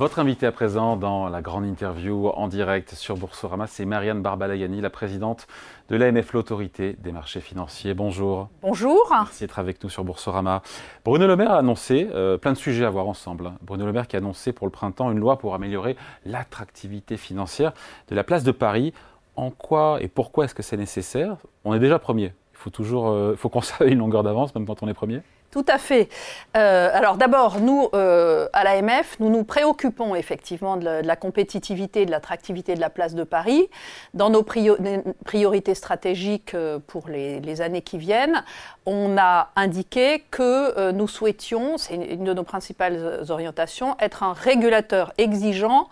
[0.00, 4.80] Votre invité à présent dans la grande interview en direct sur Boursorama, c'est Marianne Barbalayani,
[4.80, 5.46] la présidente
[5.90, 7.92] de l'AMF, l'autorité des marchés financiers.
[7.92, 8.48] Bonjour.
[8.62, 9.08] Bonjour.
[9.10, 10.62] Merci d'être avec nous sur Boursorama.
[11.04, 13.52] Bruno Le Maire a annoncé euh, plein de sujets à voir ensemble.
[13.60, 17.74] Bruno Le Maire qui a annoncé pour le printemps une loi pour améliorer l'attractivité financière
[18.08, 18.94] de la place de Paris.
[19.36, 21.36] En quoi et pourquoi est-ce que c'est nécessaire?
[21.66, 22.32] On est déjà premier.
[22.54, 25.20] Il faut toujours, euh, faut conserver une longueur d'avance même quand on est premier.
[25.50, 26.08] Tout à fait.
[26.56, 31.16] Euh, alors d'abord, nous, euh, à l'AMF, nous nous préoccupons effectivement de la, de la
[31.16, 33.68] compétitivité, de l'attractivité de la place de Paris.
[34.14, 38.44] Dans nos priorités stratégiques euh, pour les, les, années qui viennent,
[38.86, 44.34] on a indiqué que euh, nous souhaitions, c'est une de nos principales orientations, être un
[44.34, 45.88] régulateur exigeant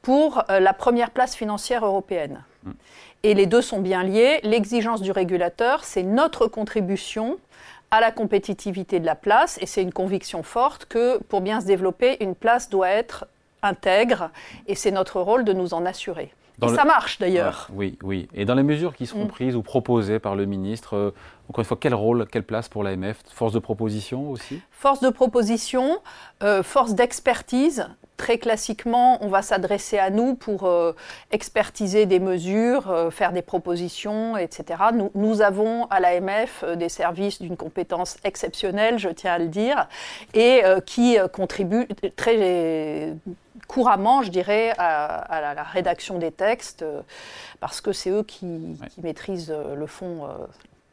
[0.00, 2.42] pour la première place financière européenne.
[2.64, 2.70] Mmh.
[3.22, 4.40] Et les deux sont bien liés.
[4.42, 7.38] L'exigence du régulateur, c'est notre contribution
[7.92, 11.66] à la compétitivité de la place, et c'est une conviction forte que pour bien se
[11.66, 13.26] développer, une place doit être
[13.62, 14.30] intègre,
[14.66, 16.32] et c'est notre rôle de nous en assurer.
[16.58, 16.76] Dans et le...
[16.76, 17.68] ça marche d'ailleurs.
[17.70, 18.28] Ouais, oui, oui.
[18.34, 19.28] Et dans les mesures qui seront mmh.
[19.28, 21.14] prises ou proposées par le ministre, euh,
[21.50, 24.62] encore une fois, quel rôle, quelle place pour l'AMF Force de proposition aussi?
[24.70, 25.98] Force de proposition,
[26.42, 27.86] euh, force d'expertise.
[28.22, 30.92] Très classiquement, on va s'adresser à nous pour euh,
[31.32, 34.80] expertiser des mesures, euh, faire des propositions, etc.
[34.94, 39.48] Nous, nous avons à l'AMF euh, des services d'une compétence exceptionnelle, je tiens à le
[39.48, 39.88] dire,
[40.34, 43.16] et qui contribuent très
[43.66, 46.84] couramment, je dirais, à, à la, la, rédaction des textes,
[47.58, 48.88] parce que c'est eux qui, ouais.
[48.88, 50.28] qui, maîtrisent le fond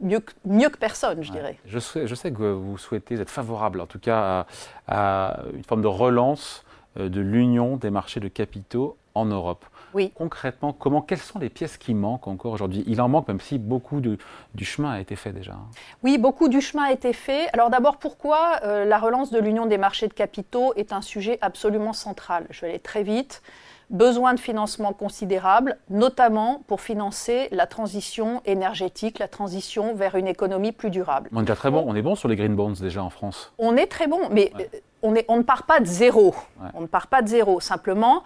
[0.02, 1.38] mieux que, mieux que personne, je ouais.
[1.38, 1.57] dirais.
[1.66, 4.47] Je sais, je sais, que vous souhaitez être favorable, en tout cas,
[4.88, 6.66] à, à une forme de relance
[7.08, 9.66] de l'union des marchés de capitaux en Europe.
[9.94, 10.11] Oui.
[10.16, 12.83] Concrètement, comment, quelles sont les pièces qui manquent encore aujourd'hui?
[12.88, 14.17] Il en manque, même si beaucoup de,
[14.53, 15.56] du chemin a été fait déjà.
[16.03, 17.47] Oui, beaucoup du chemin a été fait.
[17.53, 21.39] Alors d'abord, pourquoi euh, la relance de l'union des marchés de capitaux est un sujet
[21.41, 22.45] absolument central?
[22.52, 23.41] Je vais aller très vite
[23.90, 30.72] besoin de financement considérable, notamment pour financer la transition énergétique, la transition vers une économie
[30.72, 31.28] plus durable.
[31.34, 33.52] On est déjà très bon, on est bon sur les green bonds déjà en France.
[33.57, 34.69] On est très bon, mais ouais.
[35.01, 36.35] On, est, on, ne part pas de zéro.
[36.59, 36.69] Ouais.
[36.73, 37.59] On ne part pas de zéro.
[37.59, 38.23] Simplement,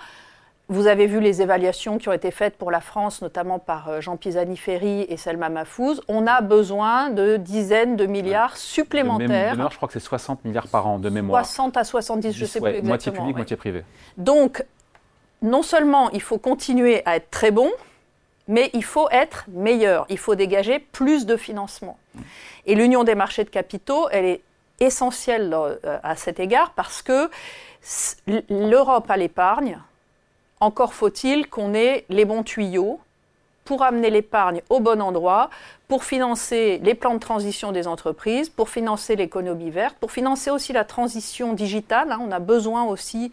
[0.69, 4.01] vous avez vu les évaluations qui ont été faites pour la France, notamment par euh,
[4.01, 6.01] Jean Pisani-Ferry et Selma Mahfouz.
[6.07, 9.51] On a besoin de dizaines de milliards supplémentaires.
[9.51, 11.45] De mémoire, je crois que c'est 60 milliards par an de mémoire.
[11.45, 12.89] 60 à 70, je ne sais plus exactement.
[12.89, 13.83] Moitié public, moitié privé.
[14.17, 14.63] Donc,
[15.41, 17.69] non seulement il faut continuer à être très bon,
[18.47, 20.05] mais il faut être meilleur.
[20.09, 21.97] Il faut dégager plus de financement.
[22.65, 24.41] Et l'union des marchés de capitaux, elle est
[24.79, 27.29] essentielle euh, à cet égard parce que
[28.49, 29.79] l'Europe a l'épargne.
[30.59, 32.99] Encore faut-il qu'on ait les bons tuyaux
[33.65, 35.49] pour amener l'épargne au bon endroit,
[35.87, 40.73] pour financer les plans de transition des entreprises, pour financer l'économie verte, pour financer aussi
[40.73, 42.11] la transition digitale.
[42.11, 42.19] Hein.
[42.21, 43.31] On a besoin aussi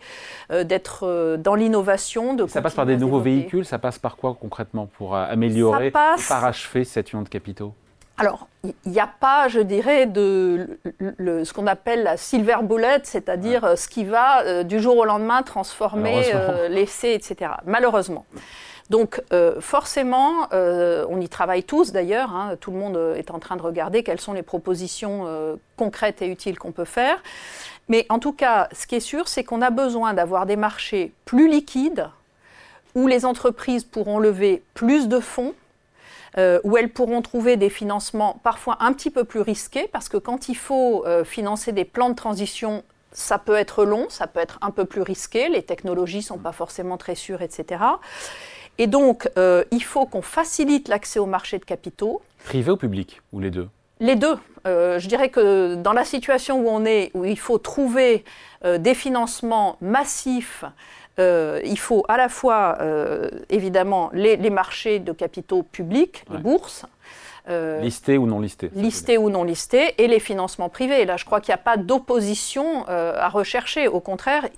[0.50, 2.36] euh, d'être euh, dans l'innovation.
[2.48, 6.28] Ça passe par des nouveaux véhicules, ça passe par quoi concrètement pour euh, améliorer, passe...
[6.28, 7.72] parachever cette union de capitaux?
[8.20, 12.58] Alors, il n'y a pas, je dirais, de le, le, ce qu'on appelle la silver
[12.62, 13.76] bullet, c'est-à-dire ouais.
[13.76, 17.53] ce qui va euh, du jour au lendemain transformer euh, l'essai, etc.
[17.64, 18.26] Malheureusement.
[18.91, 23.38] Donc euh, forcément, euh, on y travaille tous d'ailleurs, hein, tout le monde est en
[23.38, 27.22] train de regarder quelles sont les propositions euh, concrètes et utiles qu'on peut faire.
[27.88, 31.12] Mais en tout cas, ce qui est sûr, c'est qu'on a besoin d'avoir des marchés
[31.25, 32.08] plus liquides,
[32.97, 35.54] où les entreprises pourront lever plus de fonds,
[36.38, 40.16] euh, où elles pourront trouver des financements parfois un petit peu plus risqués, parce que
[40.16, 42.82] quand il faut euh, financer des plans de transition,
[43.12, 46.38] ça peut être long, ça peut être un peu plus risqué, les technologies ne sont
[46.38, 47.82] pas forcément très sûres, etc.
[48.78, 52.22] Et donc, euh, il faut qu'on facilite l'accès au marché de capitaux.
[52.44, 53.69] Privé ou public, ou les deux?
[54.00, 54.36] Les deux.
[54.66, 58.24] Euh, je dirais que dans la situation où on est, où il faut trouver
[58.64, 60.64] euh, des financements massifs,
[61.20, 66.36] euh, il faut à la fois, euh, évidemment, les, les, marchés de capitaux publics, ouais.
[66.36, 66.86] les bourses.
[67.82, 68.70] listés ou non listés.
[68.75, 71.05] Listés ou non listés, et les financements privés.
[71.05, 73.87] Là, je crois qu'il n'y a pas d'opposition à rechercher.
[73.88, 74.49] Au contraire,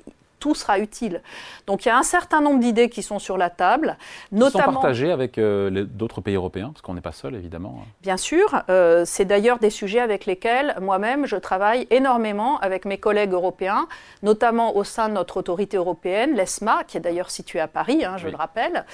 [0.42, 1.22] tout sera utile.
[1.68, 3.96] Donc il y a un certain nombre d'idées qui sont sur la table,
[4.32, 7.84] notamment sont partagées avec euh, d'autres pays européens, parce qu'on n'est pas seul évidemment.
[8.02, 12.98] Bien sûr, euh, c'est d'ailleurs des sujets avec lesquels moi-même je travaille énormément avec mes
[12.98, 13.86] collègues européens,
[14.24, 18.16] notamment au sein de notre autorité européenne, l'ESMA, qui est d'ailleurs située à Paris, hein,
[18.16, 18.32] je oui.
[18.32, 18.84] le rappelle,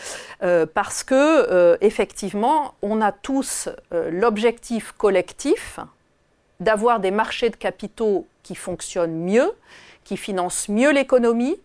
[0.42, 3.70] euh, parce que effectivement, on a tous
[4.10, 5.80] l'objectif collectif
[6.60, 9.52] d'avoir des marchés de capitaux qui fonctionnent mieux
[10.08, 11.60] qui finance mieux l'économie.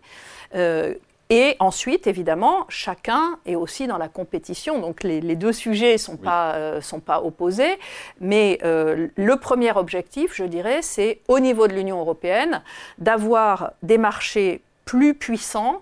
[0.54, 0.94] Euh,
[1.30, 4.78] et ensuite, évidemment, chacun est aussi dans la compétition.
[4.78, 6.24] Donc les, les deux sujets ne sont, oui.
[6.24, 7.78] pas, euh, sont pas opposés.
[8.20, 12.62] Mais euh, le premier objectif, je dirais, c'est au niveau de l'Union européenne
[12.98, 15.80] d'avoir des marchés plus puissant,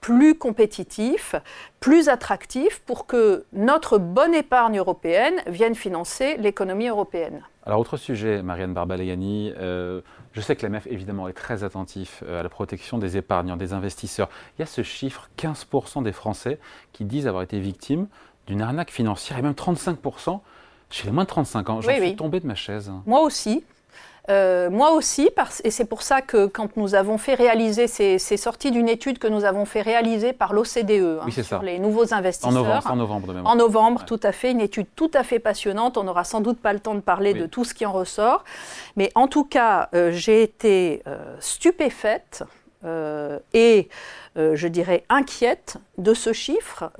[0.00, 1.34] plus compétitif,
[1.78, 7.42] plus attractif pour que notre bonne épargne européenne vienne financer l'économie européenne.
[7.66, 10.00] Alors, autre sujet, Marianne Barbaléani, euh,
[10.32, 13.74] je sais que l'AMF, évidemment, est très attentif euh, à la protection des épargnants, des
[13.74, 14.30] investisseurs.
[14.58, 16.58] Il y a ce chiffre, 15% des Français
[16.92, 18.08] qui disent avoir été victimes
[18.46, 20.40] d'une arnaque financière, et même 35%
[20.88, 21.80] chez les moins de 35 ans.
[21.80, 22.90] J'en suis tombé de ma chaise.
[23.06, 23.62] Moi aussi.
[24.28, 25.30] Euh, moi aussi,
[25.64, 29.26] et c'est pour ça que quand nous avons fait réaliser, c'est sorti d'une étude que
[29.26, 32.50] nous avons fait réaliser par l'OCDE hein, sur les nouveaux investisseurs.
[32.50, 33.46] En novembre, en novembre même.
[33.46, 35.96] En novembre, tout à fait, une étude tout à fait passionnante.
[35.96, 38.44] On n'aura sans doute pas le temps de parler de tout ce qui en ressort.
[38.96, 42.44] Mais en tout cas, euh, j'ai été euh, stupéfaite
[43.52, 43.90] et
[44.36, 46.90] je dirais inquiète de ce chiffre.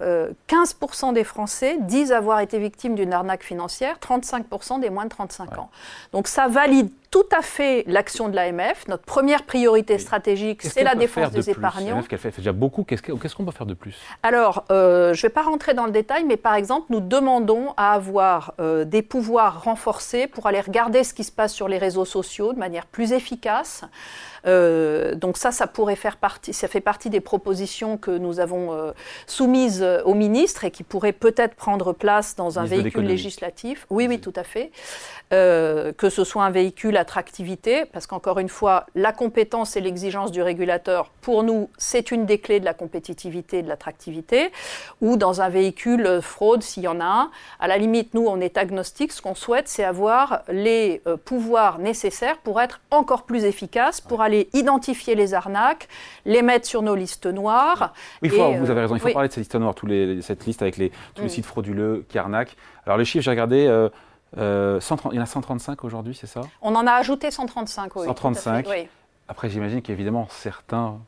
[0.49, 5.59] 15% des Français disent avoir été victimes d'une arnaque financière, 35% des moins de 35
[5.59, 5.71] ans.
[6.13, 8.87] Donc ça valide tout à fait l'action de l'AMF.
[8.87, 11.97] Notre première priorité stratégique, c'est la défense des épargnants.
[11.97, 12.85] L'AMF, fait déjà beaucoup.
[12.85, 13.03] Qu'est-ce
[13.35, 13.97] qu'on peut faire de plus?
[14.23, 17.75] Alors, euh, je ne vais pas rentrer dans le détail, mais par exemple, nous demandons
[17.77, 21.79] à avoir euh, des pouvoirs renforcés pour aller regarder ce qui se passe sur les
[21.79, 23.85] réseaux sociaux de manière plus efficace.
[24.47, 28.93] Euh, donc ça, ça pourrait faire partie, ça fait partie des propositions que nous avons
[29.27, 33.87] soumises au ministre et qui pourraient peut-être prendre place dans un véhicule législatif.
[33.91, 34.71] Oui, oui, tout à fait.
[35.31, 40.43] que ce soit un véhicule l'attractivité, parce qu'encore une fois, la compétence et l'exigence du
[40.43, 44.51] régulateur, pour nous, c'est une des clés de la compétitivité et de l'attractivité,
[45.01, 47.31] ou dans un véhicule fraude, s'il y en a un.
[47.59, 49.13] À la limite, nous, on est agnostique.
[49.13, 54.21] Ce qu'on souhaite, c'est avoir les euh, pouvoirs nécessaires pour être encore plus efficace, pour
[54.21, 55.89] aller identifier les arnaques,
[56.27, 57.93] les mettre sur nos listes noires.
[58.23, 60.63] Oui, vous avez raison, il faut parler de cette liste noire, tous les, cette liste
[60.63, 61.31] avec les, tous les mm.
[61.31, 62.57] sites frauduleux qui arnaquent.
[62.87, 63.67] Alors, les chiffres, j'ai regardé.
[63.67, 63.89] Euh,
[64.39, 64.81] euh,
[65.11, 66.43] il y en a 135 aujourd'hui, c'est ça?
[66.63, 68.07] On en a ajouté 135, oui.
[68.07, 68.67] 135.
[69.29, 70.99] Après, j'imagine qu'évidemment, certains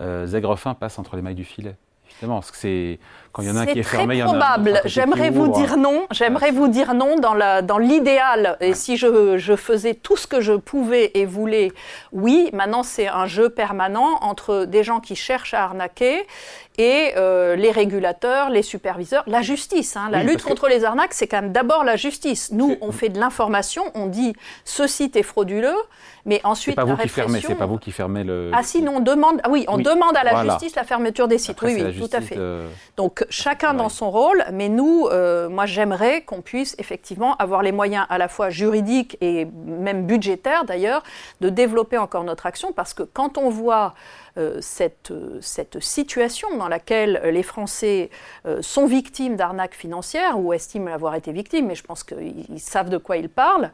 [0.00, 1.76] euh, aigres fins passent entre les mailles du filet.
[2.18, 2.98] Évidemment, parce que c'est
[3.32, 4.80] quand il y en a un qui est fermé, il y en a probable.
[4.84, 6.06] J'aimerais vous dire non.
[6.10, 8.56] J'aimerais vous dire non dans la dans l'idéal.
[8.60, 11.72] Et si je, je, faisais tout ce que je pouvais et voulais,
[12.12, 12.50] oui.
[12.52, 16.26] Maintenant, c'est un jeu permanent entre des gens qui cherchent à arnaquer
[16.80, 19.98] et euh, les régulateurs, les superviseurs, la justice.
[19.98, 20.08] Hein.
[20.10, 22.52] La lutte contre les arnaques, c'est quand même d'abord la justice.
[22.52, 24.32] Nous, on fait de l'information, on dit
[24.64, 25.76] ce site est frauduleux,
[26.24, 28.50] mais ensuite pas la vous qui fermez, c'est pas vous qui fermez le.
[28.54, 29.42] Ah si, non, on demande.
[29.44, 31.60] Ah oui, on demande à la justice la fermeture des sites.
[31.60, 32.38] oui, oui, tout à fait.
[32.38, 32.66] Euh,
[32.96, 37.72] Donc chacun dans son rôle, mais nous, euh, moi, j'aimerais qu'on puisse effectivement avoir les
[37.72, 41.02] moyens à la fois juridiques et même budgétaires d'ailleurs
[41.42, 43.92] de développer encore notre action, parce que quand on voit
[44.60, 48.10] cette, cette, situation dans laquelle les Français
[48.46, 52.90] euh, sont victimes d'arnaques financières ou estiment avoir été victimes, mais je pense qu'ils savent
[52.90, 53.70] de quoi ils parlent,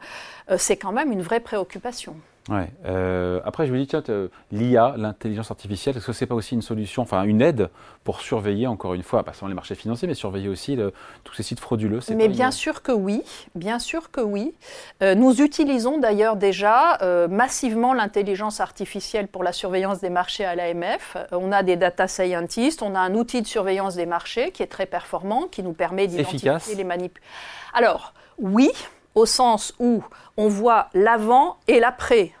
[0.49, 2.15] euh, c'est quand même une vraie préoccupation.
[2.49, 2.69] Ouais.
[2.85, 4.03] Euh, après, je me dis, tiens,
[4.51, 7.69] l'IA, l'intelligence artificielle, est-ce que ce n'est pas aussi une solution, enfin une aide
[8.03, 10.77] pour surveiller, encore une fois, pas seulement les marchés financiers, mais surveiller aussi
[11.23, 13.21] tous ces sites frauduleux Mais bien sûr que oui,
[13.55, 14.53] bien sûr que oui.
[15.01, 20.55] Euh, nous utilisons d'ailleurs déjà euh, massivement l'intelligence artificielle pour la surveillance des marchés à
[20.55, 21.17] l'AMF.
[21.31, 24.67] On a des data scientists, on a un outil de surveillance des marchés qui est
[24.67, 27.27] très performant, qui nous permet d'identifier les manipulations.
[27.73, 28.71] Alors, oui,
[29.17, 30.03] au sens où
[30.37, 32.33] on voit l'avant et l'après.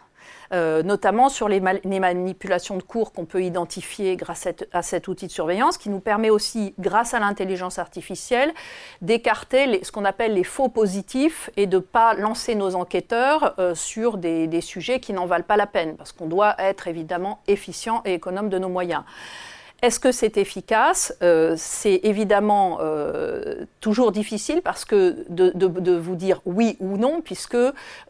[0.53, 5.31] Euh, notamment sur les, manipulations de cours qu'on peut identifier grâce à, cet outil de
[5.31, 8.53] surveillance, qui nous permet aussi, grâce à l'intelligence artificielle,
[9.01, 13.75] d'écarter ce qu'on appelle les faux positifs et de ne pas lancer nos enquêteurs euh,
[13.75, 17.39] sur des, des sujets qui n'en valent pas la peine, parce qu'on doit être évidemment
[17.47, 19.03] efficient et économe de nos moyens.
[19.81, 21.13] Est-ce que c'est efficace?
[21.21, 27.57] Euh, C'est évidemment euh, toujours difficile parce que de, vous dire oui ou non, puisque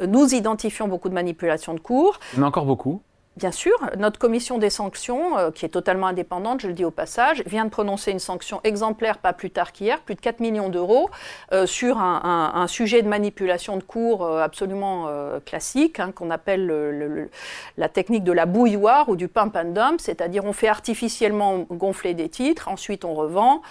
[0.02, 2.20] nous identifions beaucoup de manipulations de cours.
[2.34, 3.02] Il y en a encore beaucoup.
[3.38, 6.90] Bien sûr, notre commission des sanctions, euh, qui est totalement indépendante, je le dis au
[6.90, 10.70] passage, vient de prononcer une sanction exemplaire pas plus tard qu'hier, plus de 4 millions
[10.70, 11.12] d'euros,
[11.52, 15.08] euh, sur un, sujet de manipulation de cours euh, absolument
[15.46, 17.30] classique, hein, qu'on appelle
[17.78, 22.16] la technique de la bouilloire ou du pump and dump, c'est-à-dire on fait artificiellement gonfler
[22.16, 23.62] des titres, ensuite on revend,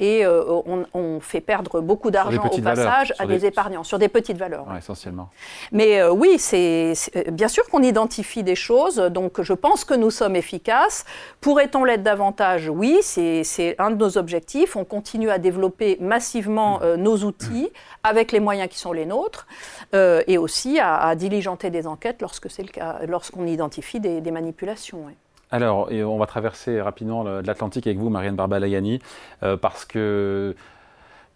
[0.00, 4.66] et on, fait perdre beaucoup d'argent au passage à des, épargnants, sur des petites valeurs.
[4.76, 5.30] essentiellement.
[5.70, 6.94] Mais oui, c'est
[7.30, 11.06] bien sûr qu'on identifie des choses, donc je pense que nous sommes efficaces.
[11.40, 12.68] Pourrait-on l'être davantage?
[12.68, 14.76] Oui, c'est un de nos objectifs.
[14.76, 17.70] On continue à développer massivement euh, nos outils
[18.02, 19.46] avec les moyens qui sont les nôtres,
[19.94, 25.06] et aussi à, diligenter des enquêtes lorsque c'est le cas, lorsqu'on identifie des, manipulations.
[25.50, 29.00] Alors, on va traverser rapidement l'Atlantique avec vous, Marianne Barbalayani,
[29.42, 30.54] euh, parce que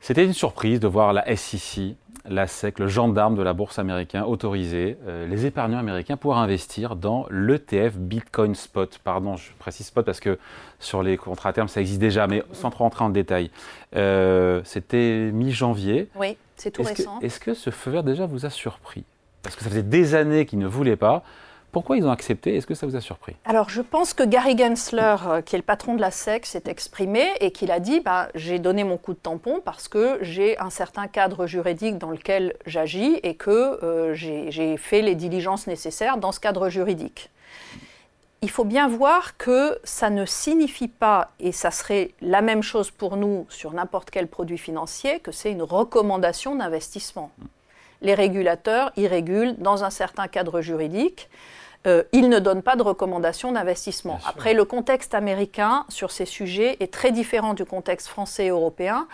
[0.01, 1.97] C'était une surprise de voir la SEC,
[2.29, 6.97] la SEC, le gendarme de la bourse américaine, autoriser euh, les épargnants américains pour investir
[6.97, 8.99] dans l'ETF Bitcoin Spot.
[9.03, 10.39] Pardon, je précise spot parce que
[10.79, 13.51] sur les contrats à terme, ça existe déjà, mais sans trop rentrer en détail.
[13.97, 16.09] Euh, c'était mi-janvier.
[16.17, 17.19] Oui, c'est tout récent.
[17.21, 19.05] Est-ce que ce feu vert déjà vous a surpris?
[19.43, 21.23] Parce que ça faisait des années qu'ils ne voulaient pas.
[21.71, 22.57] Pourquoi ils ont accepté?
[22.57, 23.37] Est-ce que ça vous a surpris?
[23.45, 26.63] Alors, je pense que Gary Gensler, euh, qui est le patron de la SEC, s'est
[26.67, 30.59] exprimé et qu'il a dit bah, J'ai donné mon coup de tampon parce que j'ai
[30.59, 33.51] un certain cadre juridique dans lequel j'agis et que
[33.85, 37.31] euh, j'ai fait les diligences nécessaires dans ce cadre juridique.
[38.41, 42.93] Il faut bien voir que ça ne signifie pas, et ça serait la même chose
[42.93, 47.33] pour nous sur n'importe quel produit financier, que c'est une recommandation d'investissement.
[48.03, 51.29] Les régulateurs y régulent dans un certain cadre juridique.
[51.87, 54.19] Euh, il ne donne pas de recommandations d'investissement.
[54.27, 59.07] Après, le contexte américain sur ces sujets est très différent du contexte français et européen,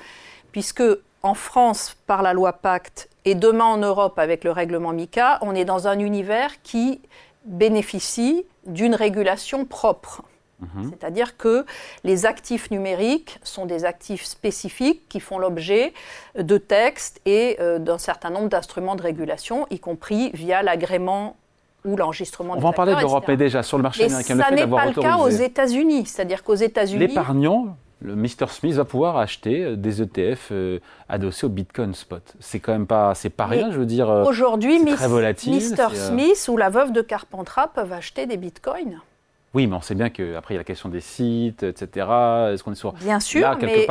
[0.53, 0.83] puisque
[1.23, 5.55] en France, par la loi Pacte, et demain en Europe avec le règlement MICA, on
[5.55, 7.01] est dans un univers qui
[7.45, 10.23] bénéficie d'une régulation propre.
[10.61, 10.91] Mhm.
[10.91, 11.65] C'est-à-dire que
[12.05, 15.93] les actifs numériques sont des actifs spécifiques qui font l'objet
[16.39, 21.37] de textes et euh, d'un certain nombre d'instruments de régulation, y compris via l'agrément
[21.85, 22.55] ou l'enregistrement.
[22.57, 24.39] On va en parler de l'Europe déjà sur le marché américain.
[24.39, 28.85] Ça n'est pas le cas aux États-Unis, c'est-à-dire qu'aux États-Unis, l'épargnant, le Mr Smith va
[28.85, 32.35] pouvoir acheter euh, des ETF euh, adossés au Bitcoin spot.
[32.41, 34.09] C'est quand même pas, c'est pas rien, je veux dire.
[34.09, 39.01] Aujourd'hui, Mr Smith ou la veuve de Carpentras peuvent acheter des Bitcoins.
[39.55, 42.07] Oui, mais on sait bien qu'après, il y a la question des sites, etc.
[42.53, 42.93] Est-ce qu'on est sur.
[42.93, 43.87] Bien sûr, mais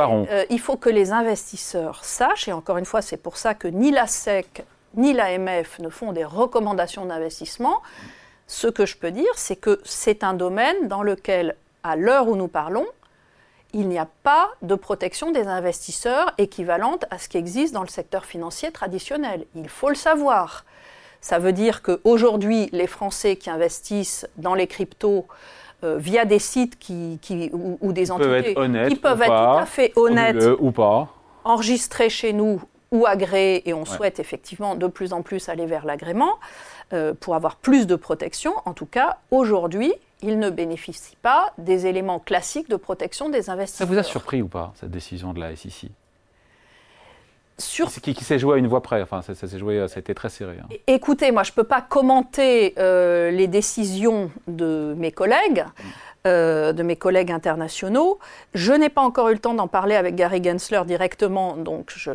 [0.50, 3.90] il faut que les investisseurs sachent, et encore une fois, c'est pour ça que ni
[3.90, 4.64] la SEC
[4.96, 7.82] ni l'AMF ne font des recommandations d'investissement,
[8.46, 12.36] ce que je peux dire, c'est que c'est un domaine dans lequel, à l'heure où
[12.36, 12.86] nous parlons,
[13.72, 17.88] il n'y a pas de protection des investisseurs équivalente à ce qui existe dans le
[17.88, 19.46] secteur financier traditionnel.
[19.56, 20.64] Il faut le savoir.
[21.24, 25.26] Ça veut dire qu'aujourd'hui, les Français qui investissent dans les cryptos
[25.82, 27.18] euh, via des sites qui,
[27.80, 28.54] ou, des entités
[28.88, 31.08] qui peuvent être tout à fait honnêtes ou pas.
[31.44, 35.86] enregistrés chez nous ou agréé, et on souhaite effectivement de plus en plus aller vers
[35.86, 36.34] l'agrément
[36.92, 38.52] euh, pour avoir plus de protection.
[38.66, 43.88] En tout cas, aujourd'hui, il ne bénéficie pas des éléments classiques de protection des investisseurs.
[43.88, 45.90] Ça vous a surpris ou pas, cette décision de la SEC
[47.58, 47.90] sur...
[47.90, 50.28] Qui, s'est joué à une voix près, enfin ça, s'est joué, ça a été très
[50.28, 50.56] serré.
[50.60, 50.66] Hein.
[50.86, 55.64] Écoutez, moi je ne peux pas commenter euh, les décisions de mes collègues.
[55.64, 55.88] Mm.
[56.26, 58.18] Euh, de mes collègues internationaux.
[58.54, 62.12] Je n'ai pas encore eu le temps d'en parler avec Gary Gensler directement, donc je,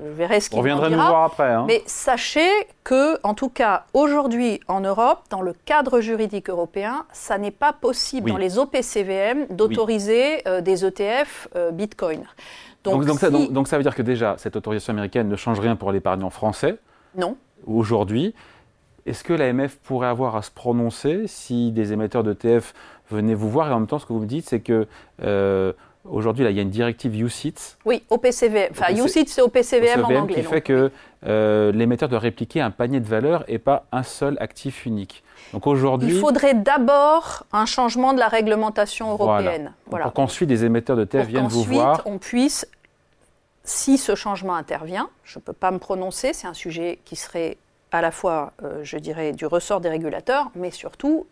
[0.00, 0.90] verrai ce qu'il en dira.
[0.90, 1.52] nous voir après.
[1.52, 1.64] Hein.
[1.68, 2.50] Mais sachez
[2.82, 7.72] que, en tout cas, aujourd'hui en Europe, dans le cadre juridique européen, ça n'est pas
[7.72, 12.24] possible dans les OPCVM d'autoriser euh, des ETF euh, Bitcoin.
[12.84, 15.76] Donc, donc, ça, donc, ça, veut dire que déjà, cette autorisation américaine ne change rien
[15.76, 16.78] pour l'épargnant français
[17.16, 17.36] Non.
[17.66, 18.34] Aujourd'hui.
[19.04, 22.72] Est-ce que l'AMF pourrait avoir à se prononcer si des émetteurs d'ETF
[23.10, 23.68] venez vous voir?
[23.68, 24.86] Et en même temps, ce que vous me dites, c'est que
[25.22, 25.72] euh,
[26.08, 27.78] aujourd'hui, il y a une directive UCITS.
[27.84, 28.68] Oui, OPCVM.
[28.70, 30.42] Enfin, UCITS, c'est OPCVM, en anglais.
[30.42, 30.90] Qui fait que
[31.26, 35.22] euh, l'émetteur doit répliquer un panier de valeurs et pas un seul actif unique.
[35.52, 36.14] Donc aujourd'hui.
[36.14, 39.72] Il faudrait d'abord un changement de la réglementation européenne.
[39.86, 40.04] Voilà.
[40.06, 42.02] Pour qu'ensuite des émetteurs de terre viennent vous voir.
[42.06, 42.66] on puisse,
[43.64, 47.56] si ce changement intervient, je ne peux pas me prononcer, c'est un sujet qui serait
[47.92, 51.26] à la fois, euh, je dirais, du ressort des régulateurs, mais surtout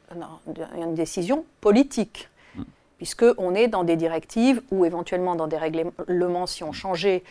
[0.76, 2.28] une décision politique.
[3.00, 7.22] Puisqu'on est dans des directives ou éventuellement dans des règlements si on changeait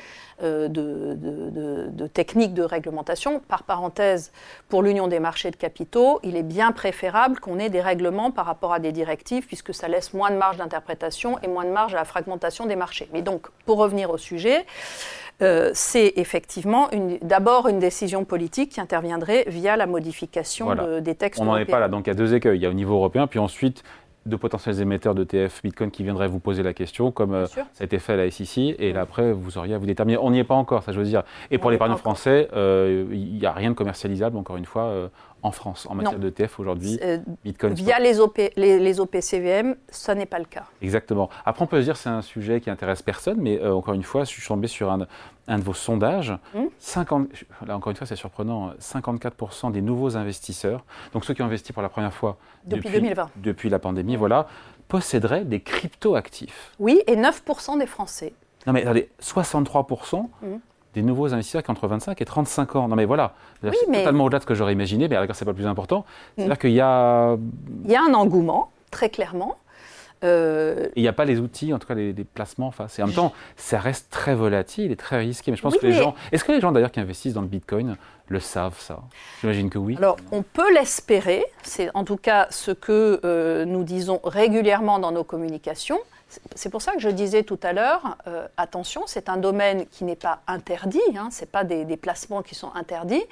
[0.42, 3.40] euh, de, de, de, technique de réglementation.
[3.48, 4.32] Par parenthèse,
[4.68, 8.48] pour l'Union des marchés de capitaux, il est bien préférable qu'on ait des règlements par
[8.48, 11.94] rapport à des directives, puisque ça laisse moins de marge d'interprétation et moins de marge
[11.94, 13.08] à la fragmentation des marchés.
[13.14, 14.66] Mais donc, pour revenir au sujet,
[15.44, 16.90] euh, c'est effectivement
[17.22, 21.40] d'abord une décision politique qui interviendrait via la modification des textes.
[21.40, 22.58] On n'en est pas là, donc il y a deux écueils.
[22.58, 23.84] Il y a au niveau européen, puis ensuite
[24.30, 27.66] de potentiels émetteurs de TF Bitcoin qui viendraient vous poser la question, comme euh, ça
[27.80, 30.18] a été fait à la SEC, et là après vous auriez à vous déterminer.
[30.18, 31.24] On n'y est pas encore, ça je veux dire.
[31.52, 35.10] Et pour l'épargne français, euh, il n'y a rien de commercialisable, encore une fois,
[35.44, 40.26] en France en matière d'ETF aujourd'hui euh, Bitcoin Via les, OP, les, OPCVM, ça n'est
[40.26, 40.66] pas le cas.
[40.82, 41.30] Exactement.
[41.46, 43.94] Après, on peut se dire que c'est un sujet qui intéresse personne, mais euh, encore
[43.94, 45.08] une fois, je suis tombé sur un,
[45.48, 46.34] un de vos sondages.
[46.80, 47.66] 50, hmm.
[47.68, 51.74] là, encore une fois, c'est surprenant 54% des nouveaux investisseurs, donc ceux qui ont investi
[51.74, 54.48] pour la première fois depuis, 2020, depuis la pandémie, voilà,
[54.88, 56.72] posséderaient des crypto-actifs.
[56.80, 58.34] Oui, et 9% des Français.
[58.68, 60.28] Non, mais regardez, 63%
[60.94, 62.88] des nouveaux investisseurs qui ont entre 25 et 35 ans.
[62.88, 65.52] Non mais voilà, c'est totalement au-delà de ce que j'aurais imaginé, mais d'accord, c'est pas
[65.52, 66.06] le plus important.
[66.36, 66.58] C'est-à-dire mm.
[66.58, 67.38] qu'il y a...
[67.86, 69.58] Il y a un engouement, très clairement.
[70.24, 73.00] il n'y a pas les outils, en tout cas les, placements face.
[73.00, 75.52] Et en même temps, ça reste très volatile et très risqué.
[75.52, 76.16] Mais je pense que les gens.
[76.32, 77.96] Est-ce que les gens d'ailleurs qui investissent dans le Bitcoin
[78.28, 79.00] le savent, ça?
[79.42, 79.96] J'imagine que oui.
[79.98, 81.46] Alors, on peut l'espérer.
[81.64, 86.00] C'est en tout cas ce que euh, nous disons régulièrement dans nos communications.
[86.56, 90.04] C'est pour ça que je disais tout à l'heure, euh, attention, c'est un domaine qui
[90.04, 93.24] n'est pas interdit, hein, ce n'est pas des, placements qui sont interdits,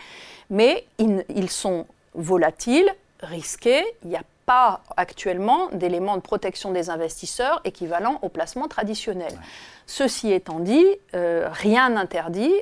[0.50, 1.86] mais ils, sont
[2.16, 2.90] volatiles,
[3.22, 9.38] risqués, il n'y a pas actuellement d'éléments de protection des investisseurs équivalents aux placements traditionnels.
[9.86, 12.54] Ceci étant dit, euh, rien n'interdit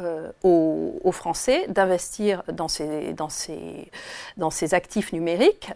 [0.00, 3.90] euh, aux, Français d'investir dans ces, dans, ces,
[4.38, 5.70] dans ces actifs numériques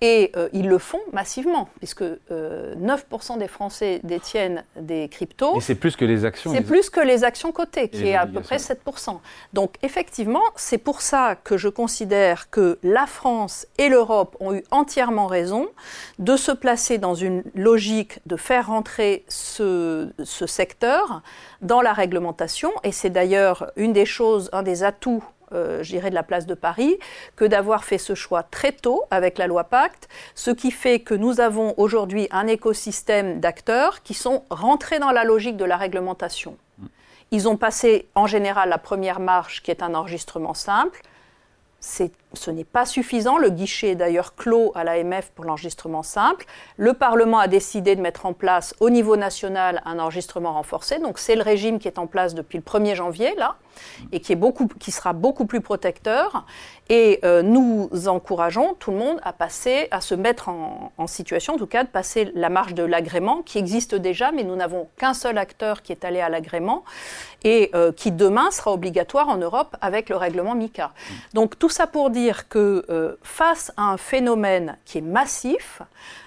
[0.00, 5.56] et euh, ils le font massivement, puisque 9% euh, des Français détiennent des cryptos.
[5.56, 6.52] Et c'est plus que les actions.
[6.54, 9.18] C'est plus que les actions cotées, qui est à peu près 7%.
[9.52, 14.64] Donc effectivement, c'est pour ça que je considère que la France et l'Europe ont eu
[14.70, 15.68] entièrement raison
[16.18, 21.22] de se placer dans une logique de faire rentrer ce, ce secteur
[21.60, 22.70] dans la réglementation.
[22.84, 26.46] Et c'est d'ailleurs une des choses, un des atouts euh, je dirais, de la place
[26.46, 26.98] de Paris,
[27.36, 31.14] que d'avoir fait ce choix très tôt avec la loi Pacte, ce qui fait que
[31.14, 36.56] nous avons aujourd'hui un écosystème d'acteurs qui sont rentrés dans la logique de la réglementation.
[37.30, 41.02] Ils ont passé en général la première marche qui est un enregistrement simple.
[42.32, 43.38] Ce n'est pas suffisant.
[43.38, 46.46] Le guichet est d'ailleurs clos à l'AMF pour l'enregistrement simple.
[46.76, 50.98] Le Parlement a décidé de mettre en place au niveau national un enregistrement renforcé.
[50.98, 53.56] Donc c'est le régime qui est en place depuis le 1er janvier, là
[54.12, 56.44] et qui, est beaucoup, qui sera beaucoup plus protecteur.
[56.88, 61.56] Et euh, nous encourageons tout le monde à passer, à se mettre en, situation, en
[61.56, 65.14] tout cas, de passer la marche de l'agrément qui existe déjà, mais nous n'avons qu'un
[65.14, 66.84] seul acteur qui est allé à l'agrément
[67.44, 70.92] et euh, qui demain sera obligatoire en Europe avec le règlement MICA.
[71.32, 75.82] Donc tout ça pour dire que euh, face à un phénomène qui est massif,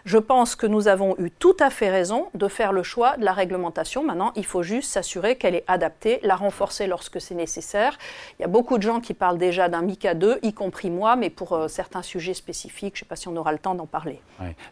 [0.06, 3.24] je pense que nous avons eu tout à fait raison de faire le choix de
[3.24, 4.04] la réglementation.
[4.04, 7.98] Maintenant, il faut juste s'assurer qu'elle est adaptée, la renforcer lorsque c'est nécessaire.
[8.38, 11.16] Il y a beaucoup de gens qui parlent déjà d'un MICA 2, y compris moi,
[11.16, 13.76] mais pour euh, certains sujets spécifiques, je ne sais pas si on aura le temps
[13.76, 14.20] d'en parler.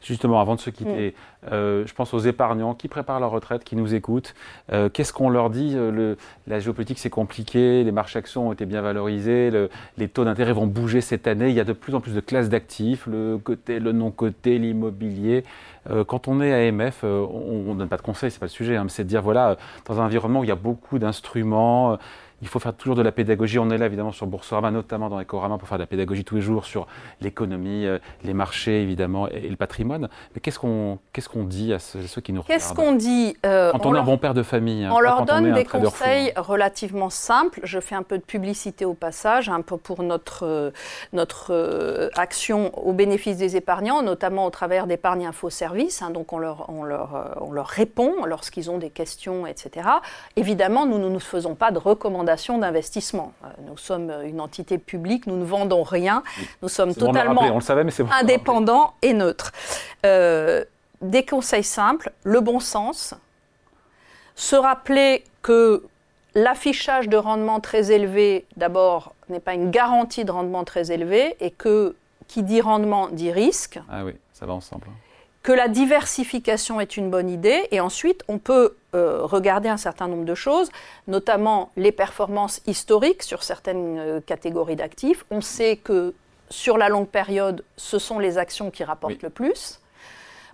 [0.01, 1.47] Justement, avant de se quitter, mm.
[1.53, 4.33] euh, je pense aux épargnants qui préparent leur retraite, qui nous écoutent.
[4.71, 8.65] Euh, qu'est-ce qu'on leur dit le, La géopolitique, c'est compliqué, les marchés actions ont été
[8.65, 9.49] bien valorisés,
[9.97, 12.21] les taux d'intérêt vont bouger cette année, il y a de plus en plus de
[12.21, 15.43] classes d'actifs, le côté, le non-côté, l'immobilier.
[15.89, 18.49] Euh, quand on est AMF, euh, on ne donne pas de conseils, c'est pas le
[18.49, 21.97] sujet, hein, c'est de dire voilà, dans un environnement où il y a beaucoup d'instruments,
[22.41, 23.59] il faut faire toujours de la pédagogie.
[23.59, 26.35] On est là évidemment sur Boursorama, notamment dans Ecorama, pour faire de la pédagogie tous
[26.35, 26.87] les jours sur
[27.21, 30.09] l'économie, euh, les marchés évidemment et, le patrimoine.
[30.33, 33.71] Mais qu'est-ce qu'on qu'est-ce qu'on dit à ceux, qui nous regardent Qu'est-ce qu'on dit euh,
[33.71, 34.85] Quand on, est un bon père de famille.
[34.85, 37.59] Hein, on leur donne des conseils relativement simples.
[37.63, 40.71] Je fais un peu de publicité au passage, un peu pour notre, euh,
[41.13, 46.01] notre action au bénéfice des épargnants, notamment au travers d'épargne info service.
[46.01, 49.87] Hein, donc on leur, on, leur, on leur répond lorsqu'ils ont des questions, etc.
[50.35, 53.33] Évidemment, nous ne nous faisons pas de recommandations d'investissement.
[53.43, 56.23] Euh, nous sommes une entité publique, nous ne vendons rien,
[56.61, 57.59] nous sommes totalement
[58.11, 59.51] indépendants et neutres.
[60.05, 60.63] Euh,
[61.01, 63.13] des conseils simples, le bon sens,
[64.35, 65.83] se rappeler que
[66.35, 71.51] l'affichage de rendement très élevé, d'abord, n'est pas une garantie de rendement très élevé et
[71.51, 71.95] que
[72.27, 73.79] qui dit rendement dit risque.
[73.89, 74.87] Ah oui, ça va ensemble.
[75.43, 80.07] Que la diversification est une bonne idée et ensuite on peut euh, regarder un certain
[80.07, 80.69] nombre de choses,
[81.07, 85.25] notamment les performances historiques sur certaines euh, catégories d'actifs.
[85.31, 86.13] On sait que
[86.51, 89.79] sur la longue période, ce sont les actions qui rapportent le plus.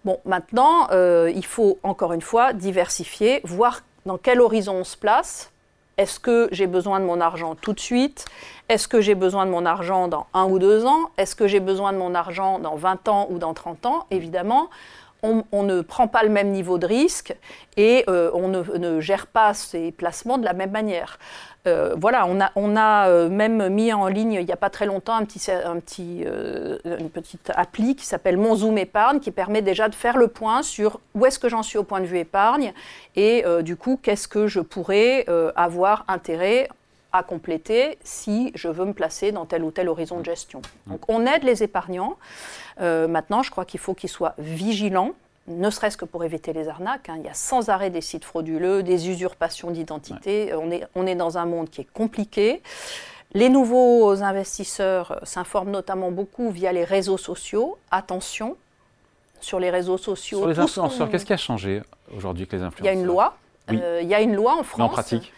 [0.05, 4.95] Bon, maintenant, euh, il faut encore une fois diversifier, voir dans quel horizon on se
[4.95, 5.51] place
[5.97, 8.25] est-ce que j'ai besoin de mon argent tout de suite?
[8.69, 11.09] Est-ce que j'ai besoin de mon argent dans un ou deux ans?
[11.17, 14.05] Est-ce que j'ai besoin de mon argent dans 20 ans ou dans 30 ans?
[14.11, 14.69] Évidemment,
[15.23, 17.35] on, ne prend pas le même niveau de risque
[17.75, 21.19] et euh, on ne, gère pas ses placements de la même manière.
[21.65, 25.15] Euh, voilà, on a, euh, même mis en ligne il n'y a pas très longtemps
[25.15, 26.23] un petit, un petit,
[26.85, 30.61] une petite appli qui s'appelle Mon Zoom Épargne qui permet déjà de faire le point
[30.61, 32.73] sur où est-ce que j'en suis au point de vue épargne
[33.15, 35.25] et du coup qu'est-ce que je pourrais
[35.55, 36.69] avoir intérêt
[37.13, 40.61] à compléter si je veux me placer dans tel ou tel horizon de gestion.
[40.87, 42.17] Donc on aide les épargnants.
[42.79, 45.13] maintenant, je crois qu'il faut qu'ils soient vigilants
[45.47, 47.09] ne serait-ce que pour éviter les arnaques.
[47.09, 47.15] Hein.
[47.19, 50.53] Il y a sans arrêt des sites frauduleux, des usurpations d'identité.
[50.53, 52.61] On, est, on est dans un monde qui est compliqué.
[53.33, 57.77] Les nouveaux investisseurs s'informent notamment beaucoup via les réseaux sociaux.
[57.91, 58.57] Attention,
[59.39, 60.39] sur les réseaux sociaux.
[60.39, 61.81] Sur les influenceurs, qu'est-ce qui a changé
[62.15, 63.37] aujourd'hui avec les influenceurs Il y a une loi.
[63.69, 64.81] Euh, il y a une loi en France.
[64.81, 65.33] en pratique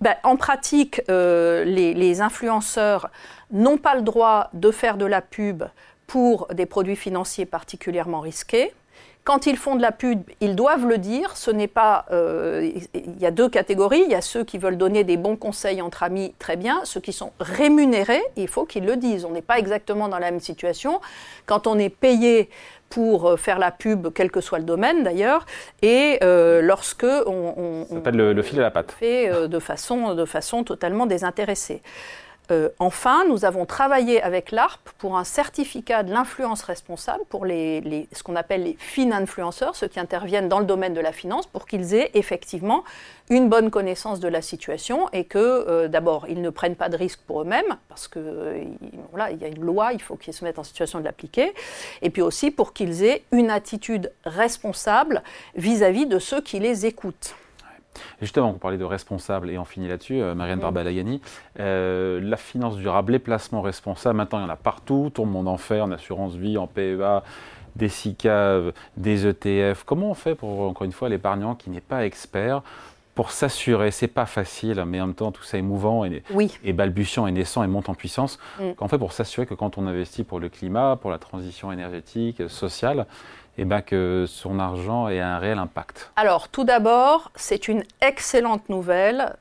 [0.00, 3.10] ben, en pratique, euh, les, influenceurs
[3.50, 5.64] n'ont pas le droit de faire de la pub
[6.06, 8.72] pour des produits financiers particulièrement risqués.
[9.24, 11.36] quand ils font de la pub, ils doivent le dire.
[11.36, 12.06] Ce n'est pas.
[12.12, 14.02] Euh, il y a deux catégories.
[14.04, 16.80] Il y a ceux qui veulent donner des bons conseils entre amis, très bien.
[16.84, 19.26] Ceux qui sont rémunérés, il faut qu'ils le disent.
[19.26, 21.00] On n'est pas exactement dans la même situation.
[21.44, 22.48] Quand on est payé
[22.88, 25.46] pour euh, faire la pub, quel que soit le domaine d'ailleurs,
[25.82, 28.92] et euh, lorsque on, Ça s'appelle le, fil à la patte.
[28.92, 31.82] fait de façon, de façon totalement désintéressée.
[32.50, 38.22] Euh, enfin, nous avons travaillé avec l'ARP pour un certificat de l'influence responsable pour ce
[38.22, 41.66] qu'on appelle les fin influenceurs, ceux qui interviennent dans le domaine de la finance, pour
[41.66, 42.84] qu'ils aient effectivement
[43.28, 46.96] une bonne connaissance de la situation et que, euh, d'abord, ils ne prennent pas de
[46.96, 48.64] risques pour eux-mêmes, parce que euh,
[49.30, 51.52] il y a une loi, il faut qu'ils se mettent en situation de l'appliquer,
[52.00, 55.22] et puis aussi pour qu'ils aient une attitude responsable
[55.54, 57.34] vis à -vis de ceux qui les écoutent
[58.20, 61.20] justement, on parlait de responsable et on finit là-dessus, euh, Marianne Barbalayani.
[61.60, 65.30] Euh, la finance durable, les placements responsables, maintenant il y en a partout, tout le
[65.30, 67.22] monde en fait, en assurance vie, en PEA,
[67.76, 69.84] des SICAV, des ETF.
[69.84, 72.62] Comment on fait pour, encore une fois, l'épargnant qui n'est pas expert
[73.18, 76.22] pour s'assurer, c'est pas facile, mais en même temps tout ça est mouvant et,
[76.62, 78.38] et balbutiant et naissant et monte en puissance.
[78.60, 78.70] Mm.
[78.78, 82.48] On fait pour s'assurer que quand on investit pour le climat, pour la transition énergétique,
[82.48, 83.06] sociale,
[83.56, 88.68] eh ben, que son argent ait un réel impact Alors, tout d'abord, c'est une excellente
[88.68, 89.34] nouvelle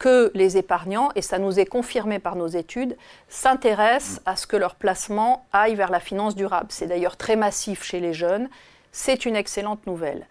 [0.00, 2.96] que les épargnants, et ça nous est confirmé par nos études,
[3.28, 6.70] s'intéressent à ce que leur placement aille vers la finance durable.
[6.70, 8.48] C'est d'ailleurs très massif chez les jeunes.
[8.90, 10.26] C'est une excellente nouvelle.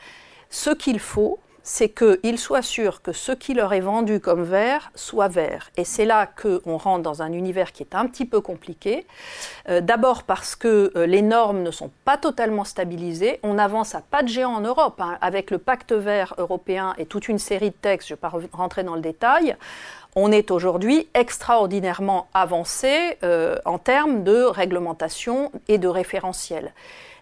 [0.50, 1.40] Ce qu'il faut,
[1.71, 5.69] c'est qu'ils soient sûrs que ce qui leur est vendu comme vert soit vert.
[5.77, 9.05] Et c'est là qu'on rentre dans un univers qui est un petit peu compliqué.
[9.69, 13.39] Euh, d'abord parce que euh, les normes ne sont pas totalement stabilisées.
[13.43, 17.05] On avance à pas de géant en Europe, hein, avec le pacte vert européen et
[17.05, 19.55] toute une série de textes, je ne vais pas rentrer dans le détail.
[20.15, 26.73] On est aujourd'hui extraordinairement avancé euh, en termes de réglementation et de référentiel.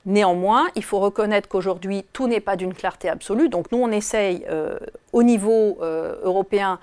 [0.08, 3.50] Néanmoins, il faut reconnaître qu'aujourd'hui, tout n'est pas d'une clarté absolue.
[3.50, 4.80] Donc nous, on essaye euh,
[5.12, 6.80] au niveau euh, européen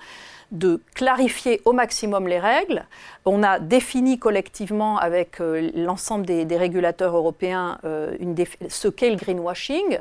[0.51, 2.85] de clarifier au maximum les règles.
[3.25, 7.79] On a défini collectivement avec euh, l'ensemble des, régulateurs européens
[8.69, 9.97] ce qu'est le greenwashing.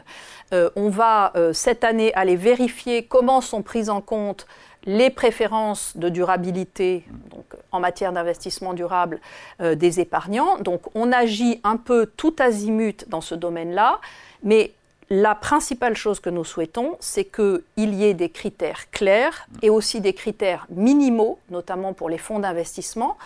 [0.52, 4.46] on va cette année aller vérifier comment sont prises en compte
[4.86, 9.20] les préférences de durabilité donc, en matière d'investissement durable
[9.60, 10.58] euh, des épargnants.
[10.58, 14.00] Donc on agit un peu tout azimut dans ce domaine-là,
[14.42, 14.72] mais
[15.10, 20.00] la principale chose que nous souhaitons, c'est qu'il y ait des critères clairs et aussi
[20.00, 23.16] des critères minimaux, notamment pour les fonds d'investissement.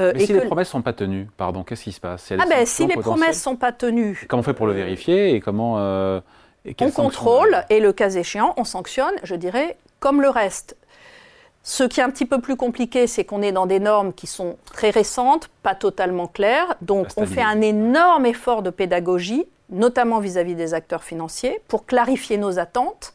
[0.00, 2.32] Euh, Mais si les promesses ne sont pas tenues, pardon, qu'est-ce qui se passe?
[2.32, 4.26] Ah ben, si les promesses ne sont pas tenues...
[4.28, 5.76] Comment on fait pour le vérifier et comment...
[5.78, 6.20] Euh,
[6.80, 10.76] on contrôle et le cas échéant, on sanctionne, je dirais, comme le reste.
[11.64, 14.26] Ce qui est un petit peu plus compliqué, c'est qu'on est dans des normes qui
[14.26, 16.74] sont très récentes, pas totalement claires.
[16.80, 22.36] Donc on fait un énorme effort de pédagogie, notamment vis-à-vis des acteurs financiers, pour clarifier
[22.36, 23.14] nos attentes,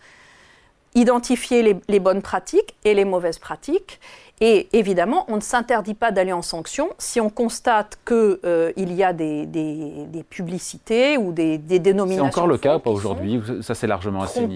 [0.96, 4.00] identifier les, bonnes pratiques et les mauvaises pratiques.
[4.40, 9.04] Et évidemment, on ne s'interdit pas d'aller en sanction si on constate qu'il euh, y
[9.04, 12.24] a des, publicités ou des, dénominations.
[12.24, 13.42] C'est encore le cas, pas aujourd'hui?
[13.62, 14.56] Ça s'est largement assaini.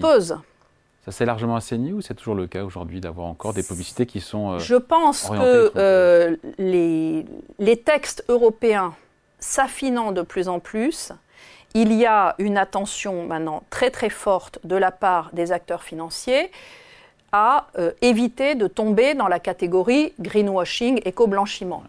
[1.04, 4.20] Ça s'est largement assaini ou c'est toujours le cas aujourd'hui d'avoir encore des publicités qui
[4.20, 4.52] sont...
[4.52, 7.26] Euh, Je pense que euh, les,
[7.58, 8.94] les, textes européens
[9.40, 11.12] s'affinant de plus en plus,
[11.74, 16.52] il y a une attention maintenant très très forte de la part des acteurs financiers
[17.32, 21.82] à euh, éviter de tomber dans la catégorie greenwashing, éco-blanchiment.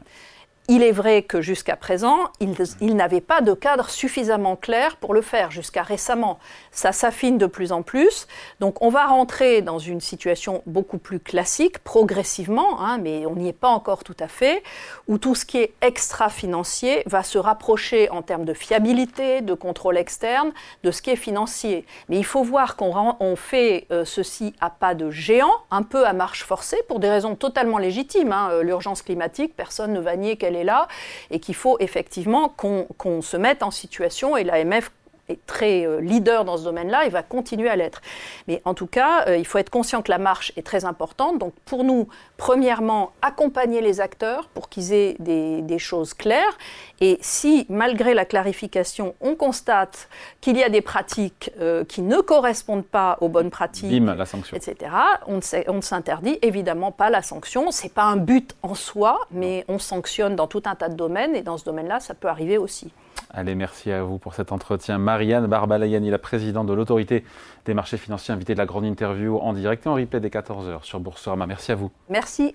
[0.70, 5.22] Il est vrai que jusqu'à présent, il, n'avait pas de cadre suffisamment clair pour le
[5.22, 6.40] faire, jusqu'à récemment.
[6.72, 8.28] Ça s'affine de plus en plus.
[8.62, 13.50] Donc on va rentrer dans une situation beaucoup plus classique, progressivement, hein, mais on n'y
[13.50, 14.64] est pas encore tout à fait,
[15.10, 19.98] où tout ce qui est extra-financier va se rapprocher en termes de fiabilité, de contrôle
[19.98, 20.54] externe,
[20.86, 21.86] de ce qui est financier.
[22.08, 26.14] Mais il faut voir qu'on fait euh, ceci à pas de géant, un peu à
[26.14, 28.32] marche forcée, pour des raisons totalement légitimes.
[28.32, 28.48] Hein.
[28.52, 30.88] Euh, l'urgence climatique, personne ne va nier qu'elle est là
[31.32, 34.92] et qu'il faut effectivement qu'on se mette en situation, et l'AMF
[35.34, 38.02] est très euh, leader dans ce domaine-là et va continuer à l'être.
[38.48, 41.40] Mais en tout cas, euh, il faut être conscient que la marche est très importante.
[41.40, 46.58] Donc pour nous, premièrement, accompagner les acteurs pour qu'ils aient des, choses claires.
[47.02, 50.08] Et si, malgré la clarification, on constate
[50.40, 54.56] qu'il y a des pratiques euh, qui ne correspondent pas aux bonnes pratiques, la sanction.
[54.56, 54.92] etc.,
[55.28, 55.38] on
[55.74, 57.72] ne s'interdit évidemment pas la sanction.
[57.72, 60.96] Ce n'est pas un but en soi, mais on sanctionne dans tout un tas de
[60.96, 61.36] domaines.
[61.36, 62.94] Et dans ce domaine-là, ça peut arriver aussi.
[63.36, 65.00] Allez, merci à vous pour cet entretien.
[65.00, 67.24] Marianne Barbalayani, la présidente de l'autorité
[67.66, 70.84] des marchés financiers, invitée de la grande interview en direct et en replay dès 14h
[70.84, 71.48] sur Boursorama.
[71.48, 71.92] Merci à vous.
[72.10, 72.54] Merci.